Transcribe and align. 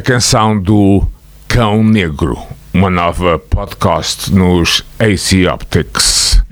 a 0.00 0.02
canção 0.02 0.58
do 0.58 1.06
Cão 1.46 1.84
Negro, 1.84 2.38
uma 2.72 2.88
nova 2.88 3.38
podcast 3.38 4.32
nos 4.32 4.82
AC 4.98 5.46
Optics. 5.46 6.42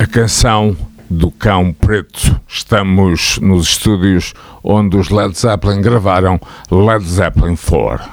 A 0.00 0.06
canção 0.08 0.76
do 1.12 1.30
Cão 1.30 1.72
Preto. 1.72 2.40
Estamos 2.48 3.38
nos 3.40 3.68
estúdios 3.68 4.32
onde 4.64 4.96
os 4.96 5.10
Led 5.10 5.38
Zeppelin 5.38 5.80
gravaram 5.80 6.40
Led 6.70 7.04
Zeppelin 7.04 7.56
4. 7.56 8.04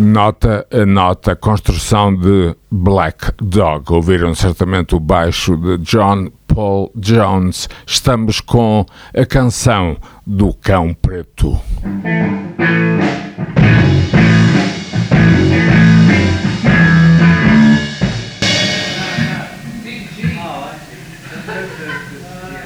Nota 0.00 0.66
a 0.72 0.86
nota, 0.86 1.36
construção 1.36 2.16
de 2.16 2.56
Black 2.70 3.32
Dog. 3.40 3.92
Ouviram 3.92 4.34
certamente 4.34 4.94
o 4.94 5.00
baixo 5.00 5.56
de 5.56 5.76
John 5.78 6.30
Paul 6.46 6.90
Jones. 6.96 7.68
Estamos 7.86 8.40
com 8.40 8.86
a 9.14 9.26
canção 9.26 9.98
do 10.26 10.54
Cão 10.54 10.94
Preto. 10.94 11.60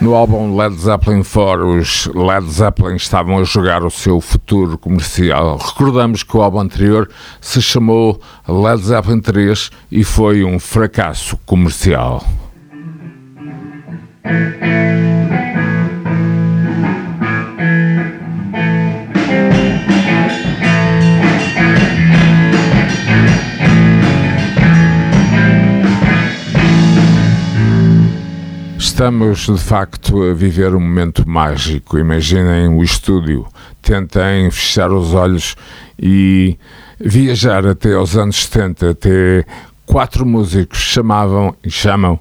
No 0.05 0.15
álbum 0.15 0.55
Led 0.55 0.77
Zeppelin 0.77 1.23
4, 1.23 1.67
os 1.67 2.11
Led 2.15 2.47
Zeppelin 2.51 2.97
estavam 2.97 3.39
a 3.39 3.45
jogar 3.45 3.83
o 3.83 3.91
seu 3.91 4.21
futuro 4.21 4.77
comercial. 4.77 5.57
Recordamos 5.57 6.23
que 6.23 6.37
o 6.37 6.43
álbum 6.43 6.61
anterior 6.61 7.09
se 7.41 7.63
chamou 7.63 8.21
Led 8.47 8.83
Zeppelin 8.83 9.23
3 9.23 9.71
e 9.91 10.05
foi 10.05 10.45
um 10.45 10.59
fracasso 10.59 11.39
comercial. 11.47 12.23
Estamos 28.95 29.47
de 29.47 29.59
facto 29.59 30.23
a 30.23 30.33
viver 30.33 30.73
um 30.73 30.79
momento 30.79 31.29
mágico. 31.29 31.99
Imaginem 31.99 32.69
o 32.69 32.81
estúdio, 32.81 33.45
tentem 33.83 34.49
fechar 34.53 34.93
os 34.93 35.13
olhos 35.13 35.57
e 35.99 36.57
viajar 37.01 37.67
até 37.67 37.95
aos 37.95 38.17
anos 38.17 38.45
70, 38.45 38.91
até 38.91 39.45
quatro 39.85 40.25
músicos 40.25 40.79
chamavam 40.79 41.57
e 41.65 41.71
chamam 41.73 42.21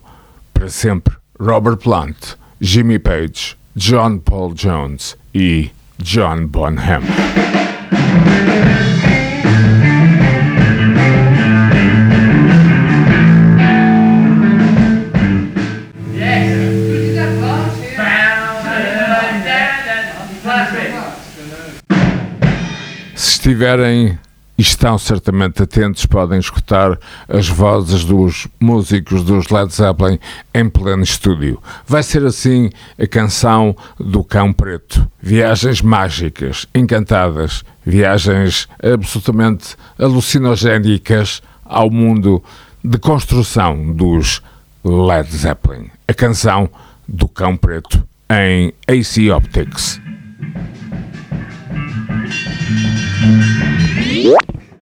para 0.51 0.67
sempre 0.67 1.13
Robert 1.39 1.77
Plant, 1.77 2.17
Jimmy 2.59 2.97
Page, 2.97 3.55
John 3.75 4.17
Paul 4.17 4.55
Jones 4.55 5.15
e 5.31 5.69
John 5.99 6.47
Bonham. 6.47 7.03
Estiverem 23.15 24.19
e 24.57 24.61
estão 24.61 24.97
certamente 24.97 25.63
atentos, 25.63 26.05
podem 26.05 26.37
escutar 26.37 26.99
as 27.29 27.47
vozes 27.47 28.03
dos 28.03 28.47
músicos 28.59 29.23
dos 29.23 29.47
Led 29.47 29.73
Zeppelin 29.73 30.19
em 30.53 30.69
pleno 30.69 31.03
estúdio. 31.03 31.61
Vai 31.87 32.03
ser 32.03 32.25
assim 32.25 32.69
a 32.99 33.07
canção 33.07 33.75
do 33.97 34.23
Cão 34.23 34.51
Preto. 34.51 35.09
Viagens 35.21 35.81
mágicas, 35.81 36.67
encantadas, 36.75 37.63
viagens 37.85 38.67
absolutamente 38.81 39.77
alucinogénicas 39.97 41.41
ao 41.63 41.89
mundo 41.89 42.43
de 42.83 42.97
construção 42.97 43.93
dos 43.93 44.41
Led 44.83 45.29
Zeppelin. 45.35 45.89
A 46.05 46.13
canção 46.13 46.69
do 47.07 47.29
Cão 47.29 47.55
Preto 47.55 48.05
em 48.29 48.73
AC 48.87 49.33
Optics. 49.33 50.02
Yeah. 54.23 54.37